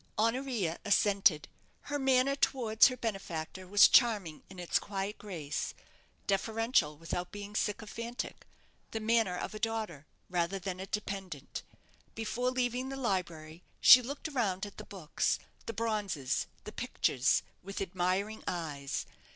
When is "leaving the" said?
12.49-12.95